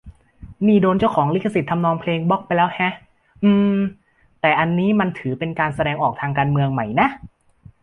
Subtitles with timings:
[0.65, 2.93] นี่โดนเจ้าของลิขสิทธิ์ทำนองเพลงบล็อคไปแล้วแฮะ
[3.43, 3.79] อืมมม
[4.41, 7.09] แต่อันนี้มันถือเป็นการแสดงออกทางการเมืองไหมนะ